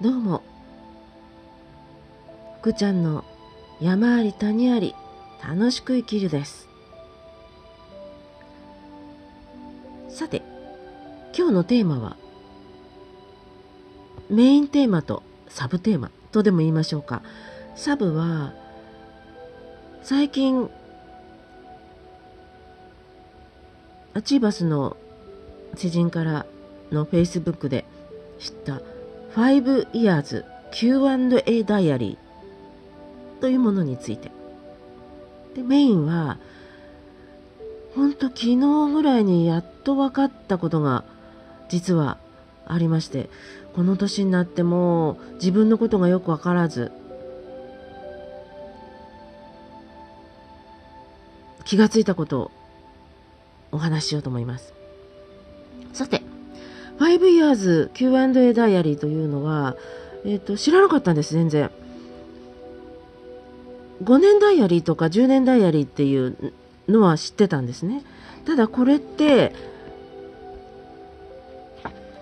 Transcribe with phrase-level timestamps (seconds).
[0.00, 0.44] どうも。
[2.60, 3.24] 福ちゃんの
[3.80, 4.94] 山あり谷あり
[5.42, 6.68] 楽しく生きるです。
[10.08, 10.42] さて
[11.36, 12.16] 今日のテーマは
[14.30, 17.22] メインテーマとサブテーマとでも言いましょうか。
[17.74, 18.54] サブは
[20.04, 20.70] 最近
[24.14, 24.96] アチーバスの
[25.74, 26.46] 知人から
[26.92, 27.84] のフェイスブックで
[28.38, 28.80] 知った
[29.34, 34.30] 5 years Q&A ダイアリーというものについて。
[35.54, 36.38] でメインは
[37.94, 38.56] ほんと昨日
[38.92, 41.04] ぐらいにやっと分かったことが
[41.68, 42.18] 実は
[42.66, 43.28] ありまして
[43.74, 46.92] この年になっても自分のことがよく分からず
[51.64, 52.50] 気がついたことを
[53.72, 54.72] お話ししようと思います。
[55.92, 56.17] さて
[56.98, 59.76] 5 years Q&A ダイアリーというのは、
[60.24, 61.70] えっ、ー、と、知らなかったんです、全然。
[64.02, 66.52] 5年ダイアリーとか10年ダイアリーっていう
[66.88, 68.02] のは知ってたんですね。
[68.46, 69.52] ただこれって、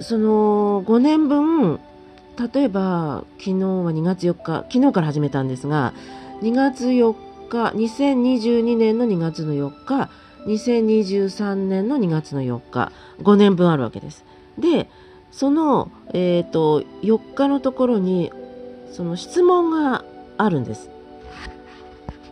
[0.00, 1.78] その5年分、
[2.54, 5.92] 例えば昨日は2月4日、昨日から始めたんですが、
[6.42, 7.14] 2月4
[7.50, 10.10] 日、2022年の2月の4日、
[10.46, 14.24] 2023年の2月の4日、5年分あるわけです。
[14.58, 14.88] で
[15.30, 18.32] その、えーと、4日のところに
[18.92, 20.04] その質問が
[20.36, 20.90] あるんです。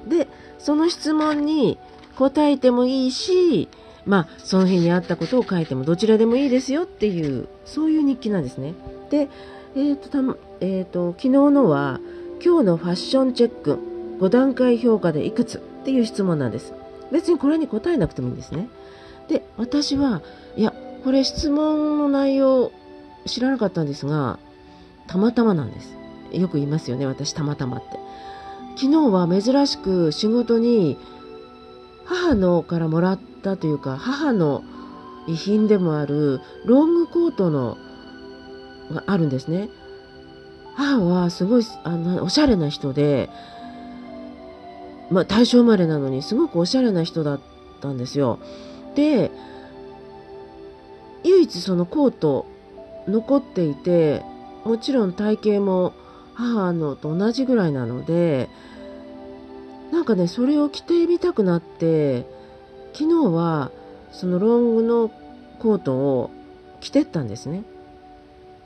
[0.09, 0.27] で
[0.59, 1.79] その質問に
[2.17, 3.69] 答えてもいいし
[4.07, 8.75] まあその日にあったことを書いてもどちらでもいいですよっていうそういう日記なんですね。
[9.11, 9.29] で、
[9.77, 10.19] えーとた
[10.61, 12.01] えーと、昨日のは
[12.45, 13.79] 「今日のファッションチェック
[14.19, 16.73] 5段階評価でいくつ?」っていう質問なんです。
[17.13, 18.69] 別にこれに答えなくてもいいんですね。
[19.29, 20.23] で私は
[20.57, 20.73] いや
[21.05, 22.73] これ質問の内容
[23.27, 24.39] 知らなかったんですが
[25.07, 25.97] たまたまなんです。
[26.33, 27.99] よく言いますよね私たまたまって。
[28.77, 30.99] 昨日は珍しく仕事に
[32.05, 34.63] 母のからもらったというか母の
[35.27, 37.77] 遺品でもあるロングコートの
[38.93, 39.69] があるんですね。
[40.77, 43.29] 母はすごいあのおしゃれな人で
[45.11, 47.41] まあ大正生まれなのにすごくおしゃれな人だっ
[47.81, 48.39] たんですよ。
[48.95, 49.28] で
[51.49, 52.47] そのコート
[53.07, 54.23] 残っていて
[54.65, 55.95] もちろん体型も
[56.35, 58.49] 母のと同じぐらいなので
[59.91, 62.27] なんかねそれを着てみたくなって
[62.93, 63.71] 昨日は
[64.13, 65.11] そのロングの
[65.59, 66.31] コートを
[66.81, 67.65] 着てったんですね。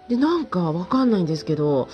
[0.09, 1.88] でなんかわかんないんですけど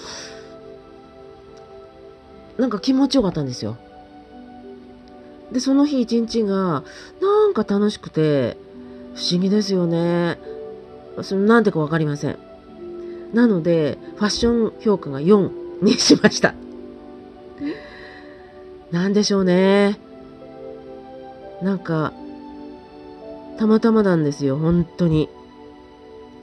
[2.57, 3.77] なんか気持ちよかったんですよ。
[5.53, 6.83] でその日一日が
[7.21, 8.57] なんか楽しくて
[9.15, 10.39] 不思議ですよね。
[11.23, 12.39] そのなんでかわかりません。
[13.33, 15.51] なので、ファッション評価が4
[15.83, 16.55] にしました。
[18.91, 19.99] なんでしょうね。
[21.63, 22.13] なんか、
[23.59, 25.29] たまたまなんですよ、本当に。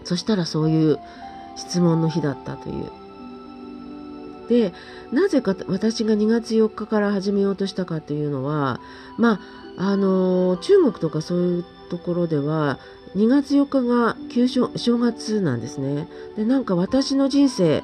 [0.03, 0.99] そしたらそういう
[1.55, 2.85] 質問の日だったという。
[4.47, 4.73] で、
[5.11, 8.79] なぜか私が2月4日から始めようとしたかっていうのは、
[9.17, 9.39] ま
[9.77, 12.79] あ、あの、中国とかそういうところでは、
[13.15, 16.07] 2月4日が旧正正月なんですね。
[16.35, 17.83] で、なんか私の人生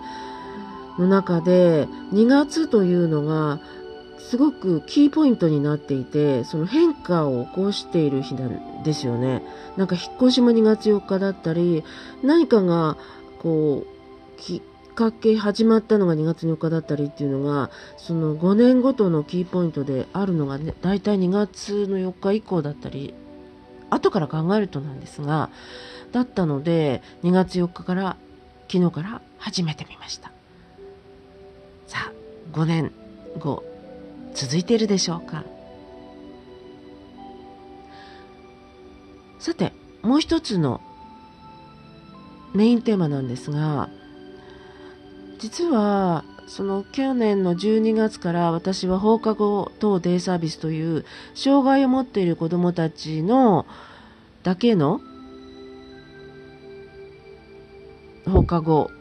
[1.00, 3.62] の中で2月というのが
[4.20, 9.42] すごくキーポイントになっていて、その変化を起こしている日なんですよね。
[9.78, 11.84] なんか引っ越しも2月4日だったり、
[12.24, 12.98] 何かが
[13.40, 23.14] こう、きっかけ始まったのが2月4日だったりっていうのが、その5年ごとのキーポイントであるのがね、大体2月の4日以降だったり
[23.92, 25.52] 後から考えるとなんですが
[26.12, 28.18] だったので2月4日から
[28.68, 30.32] 昨日から始めてみました。
[31.88, 32.14] さあ
[32.58, 32.92] 5年
[33.38, 33.64] 後
[34.34, 35.44] 続いているでしょうか。
[39.40, 40.82] さてもう一つの
[42.54, 43.90] メインテーマなんですが
[45.42, 51.04] 実はその去年の12月から私は放課後等デイサービスという
[51.34, 53.66] 障害を持っている子どもたちの
[54.44, 55.02] だけの
[58.26, 58.92] 放課後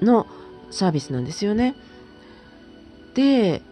[0.00, 0.28] の
[0.70, 1.74] サービスなんですよね。
[3.14, 3.62] で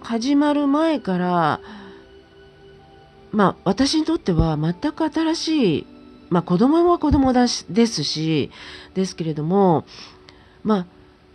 [0.00, 1.60] 始まる前から
[3.32, 5.95] まあ私にとっては全く新しい
[6.28, 8.50] まあ子供は子供だしですし、
[8.94, 9.84] ですけれども、
[10.64, 10.86] まあ、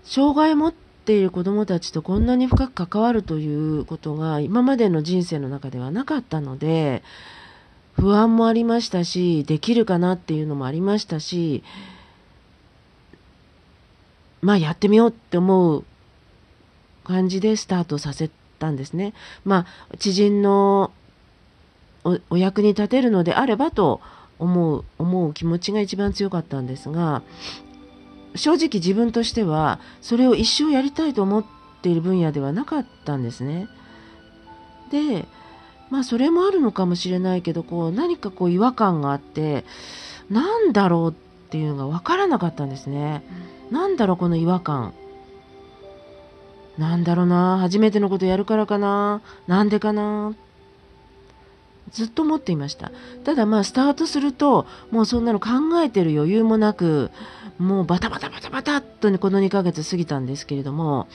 [0.04, 7.04] 障害を持っている子供たちとこんなに深く関わるということが今までの人生の中ではなかったので、
[7.94, 11.64] 不安もありましたし、できるかなっていうのもありましたし、
[14.42, 15.86] まあやってみようって思う
[17.04, 18.30] 感じでスタートさせ
[18.60, 19.14] たんですね。
[19.46, 20.92] まあ知人の
[22.30, 24.02] お役に立てるのであればと
[24.42, 27.22] 思う思う気持ちが一番強かったんですが
[28.36, 31.46] 正直自分としてはそれを一生やりたいと思っ
[31.82, 33.68] ている分野ではなかったんですね。
[34.92, 35.26] で
[35.90, 39.64] まあそれもあるのかもしれないけどこう何かこう違和感があって
[40.30, 43.24] なんだろうっていうのが分からなかったんですね。
[43.70, 44.94] なんだろうこの違和感。
[46.78, 50.34] なんだろうな初めてのことやるからかななんでかなっ
[51.92, 52.92] ずっと思っていました。
[53.24, 55.50] ただまあスタートするともうそんなの考
[55.82, 57.12] えてる余裕もなく
[57.58, 61.08] もうバタバタバタバタっとねこの2ヶ月過ぎたんですけれども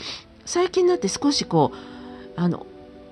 [0.44, 1.72] 最近になって少しこ
[2.36, 2.66] うあの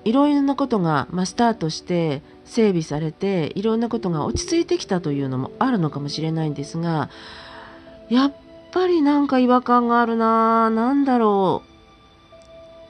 [0.05, 7.09] いろいろなことが、まあ、スタートして整備されていろんなことが落ち着いてきたというのもあるのかもしれないんですが
[8.09, 8.33] やっ
[8.71, 11.74] ぱりなんか違和感があるな何だろう。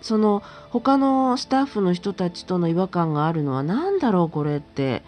[0.06, 5.02] その他のスタッフの人たちとの違和感があるのは何だろうこれって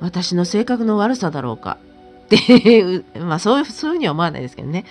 [0.00, 1.78] 私の性格の悪さだろうか
[2.24, 4.86] っていう まあそういうそういうふうには思わないですけどね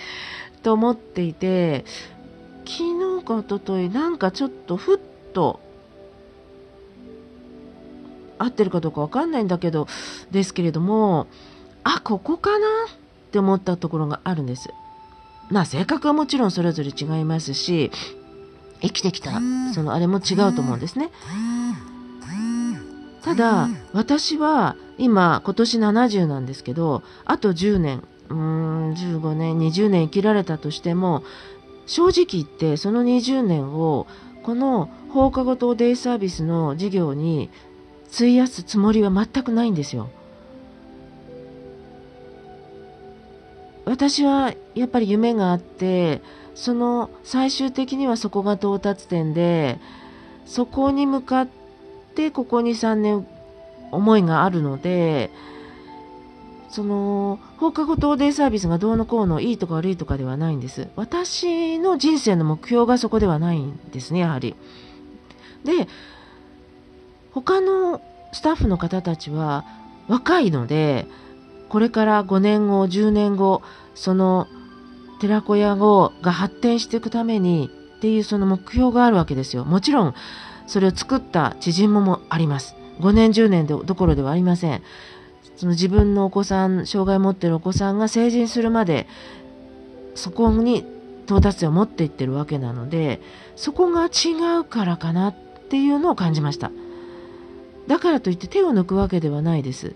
[0.62, 1.84] と思っていて
[2.64, 4.98] 昨日か一昨日なんかちょっとふっ
[5.34, 5.60] と
[8.38, 9.88] 合ってるかどうかわかんないんだけど
[10.30, 11.26] ですけれども
[11.84, 14.70] あここかなって思ったところがあるんです。
[15.50, 17.90] まあ性格はもちろんそれぞれ違いますし
[18.82, 19.40] 生きてきた
[19.74, 21.10] そのあれも違うと思うんですね。
[23.22, 31.22] ただ私は今今年70なんですけどあと10年うーん15年20年生きられたとしても
[31.86, 34.06] 正直言ってその20年を
[34.42, 37.50] この放課後等デイサービスの事業に
[38.12, 40.10] 費やすつもりは全くないんですよ。
[43.84, 46.22] 私はやっぱり夢があって
[46.54, 49.78] その最終的にはそこが到達点で
[50.46, 51.48] そこに向かっ
[52.14, 53.26] てここ23年
[53.90, 55.30] 思いがあるので
[56.70, 60.88] その放課後等デイサービスがどうのこうのいいとか悪いとかではないんです。
[60.96, 64.56] 私の人生の目標がそこではないんですねやはり。
[65.64, 65.86] で
[67.32, 68.00] 他の
[68.32, 69.66] スタッフの方たちは
[70.08, 71.06] 若いので
[71.68, 73.62] これから5年後10年後
[73.94, 74.48] その
[75.22, 79.64] 寺子屋号が発展していくためにっていうその目標があるわけですよ。
[79.64, 80.14] もちろん
[80.66, 82.74] それを作った知人ももあります。
[82.98, 84.82] 5年10年どころではありません。
[85.56, 89.06] その自分のお子さん障害を持ってるお子さんが成人するまで
[90.16, 90.84] そこに
[91.26, 93.20] 到達点を持っていってるわけなので
[93.54, 95.34] そこが違うからかなっ
[95.68, 96.72] ていうのを感じました
[97.86, 99.94] だからといって手を抜くわけではないです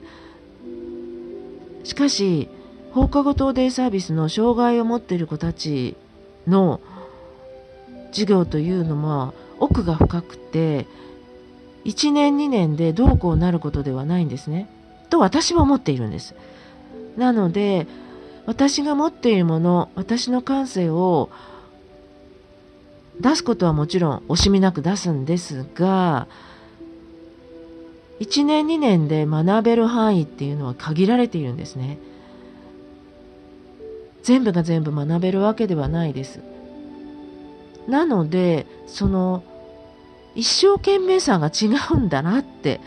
[1.82, 2.48] しかし
[2.96, 5.96] 放課後等デイサービスの障害を持っている子たち
[6.46, 6.80] の
[8.10, 10.86] 授業というのは奥が深くて
[11.84, 14.70] 1年2年でどうこうなることではないんですね。
[15.10, 16.34] と私は思っているんです。
[17.18, 17.86] なので
[18.46, 21.28] 私が持っているもの私の感性を
[23.20, 26.28] 出すことはもちろん惜しみなく出すんですが
[28.20, 31.98] 1年2年で学べる範囲っていうのは限られているんですね。
[34.26, 36.40] 全部が全部学べるわけではないです。
[37.86, 39.44] なのでその
[40.34, 42.80] 一生懸命さが違うんだなって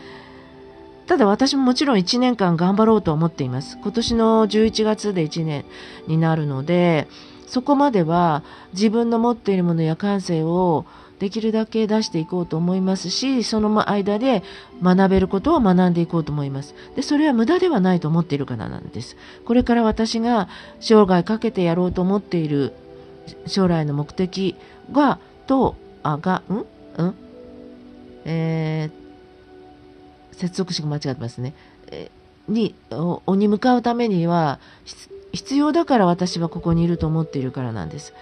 [1.06, 5.64] ただ私ももちろん1年間頑張ろうと思っています今年の11月で1年
[6.06, 7.08] になるので
[7.46, 8.44] そこまでは
[8.74, 10.84] 自分の持っているものや感性を
[11.20, 14.42] できるだけ出していこうと思いますしその間で
[14.82, 16.74] 学べることを学んでいこうと思います。
[16.96, 19.16] でそれは無駄ではないと思っているからなんです。
[19.44, 20.48] これから私が
[20.80, 22.72] 生涯かけてやろうと思っている
[23.46, 24.56] 将来の目的
[24.90, 26.54] がとあがん？
[27.02, 27.14] ん？
[28.24, 31.54] えー、接続詞が間違ってますね、
[31.90, 32.10] え
[32.48, 34.58] におに向かうためには
[35.32, 38.14] 必要だから私はここにいると思っているからなんです。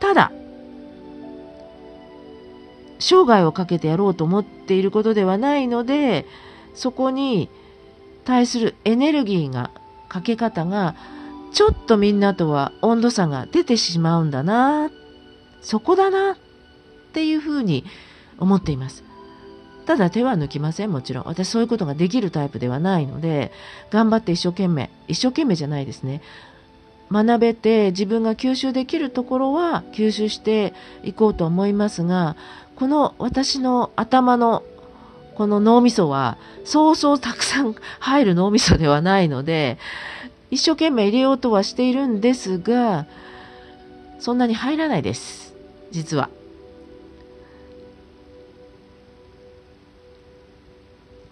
[0.00, 0.32] ただ
[2.98, 6.26] 生涯をかけてやろうと思っていることではないので
[6.74, 7.48] そこに
[8.24, 9.70] 対するエネルギーが
[10.08, 10.94] かけ方が
[11.52, 14.90] ちょっとみんなとは温度差が出てしまうんだな
[15.60, 16.36] そこだなっ
[17.12, 17.84] ていうふうに
[18.38, 19.04] 思っています。
[19.86, 21.24] ただ手は抜きませんもちろん。
[21.24, 23.50] 私そういうことができるタイプではないので
[23.90, 26.20] 頑張って一生懸命一生懸命じゃないですね。
[27.10, 32.36] 学べて自分が吸収できるところは吸収していこうと思いますが
[32.76, 34.62] この私の頭の
[35.34, 39.78] この脳みそはそうそうたくさん入る脳みそではないので
[40.50, 43.06] 一生懸命入れようとはしているんですが
[44.18, 45.54] そんなに入らないです
[45.90, 46.28] 実は。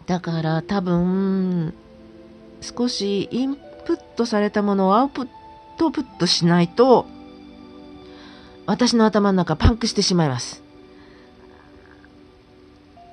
[0.06, 1.74] だから多分
[2.60, 5.28] 少しインプットされたものをアウプ
[5.76, 7.06] トプットしないと
[8.66, 10.62] 私の頭の中パンクしてしまいます。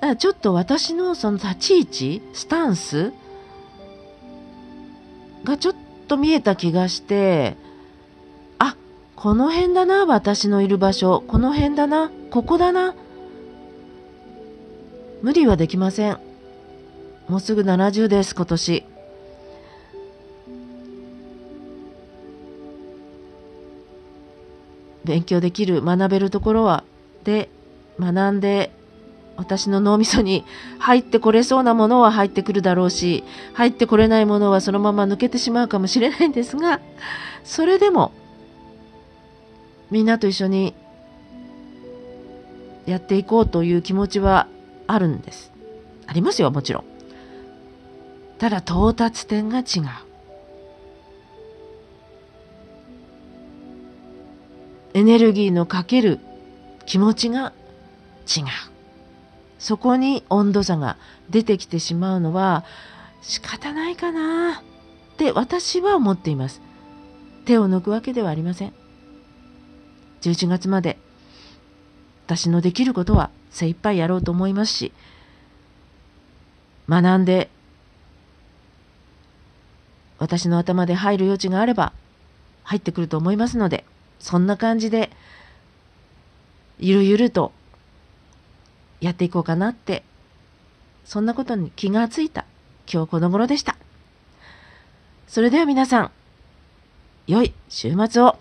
[0.00, 3.12] からちょっと私のその立ち位置、スタンス
[5.44, 5.74] がちょっ
[6.08, 7.56] と見えた気がして、
[8.58, 8.76] あ、
[9.16, 11.22] この辺だな、私のいる場所。
[11.26, 12.94] この辺だな、ここだな。
[15.22, 16.18] 無理はできません。
[17.28, 18.84] もうすぐ70です、今年。
[25.04, 26.84] 勉強できる、学べるところは、
[27.24, 27.48] で、
[27.98, 28.72] 学んで、
[29.36, 30.44] 私の脳みそに
[30.78, 36.80] 入ってこれそうなものは入ってくるだろうし、入ってこれないものはそのまま抜けてしまうかもしれないんですが、
[37.42, 38.12] それでも、
[39.90, 40.74] みんなと一緒に
[42.86, 44.46] やっていこうという気持ちは
[44.86, 45.52] あるんです。
[46.06, 46.84] ありますよ、もちろん。
[48.38, 49.64] ただ到達点が違う。
[54.94, 56.20] エネルギーのかける
[56.86, 57.52] 気持ちが
[58.26, 58.44] 違う。
[59.58, 60.96] そこに温度差が
[61.30, 62.64] 出てきてしまうのは
[63.22, 66.60] 仕方ないかなって私は思っています。
[67.44, 68.72] 手を抜くわけではありません。
[70.22, 70.98] 11月まで
[72.26, 74.92] 私のできることは精一杯やろうと思いますし、
[76.88, 77.50] 学んで
[80.18, 81.92] 私の頭で入る余地があれば
[82.62, 83.83] 入ってくると思いますので、
[84.24, 85.10] そんな感じで、
[86.78, 87.52] ゆるゆると
[89.02, 90.02] やっていこうかなって、
[91.04, 92.46] そんなことに気がついた
[92.90, 93.76] 今日この頃でした。
[95.28, 96.10] それでは皆さん、
[97.26, 98.38] 良い週末を。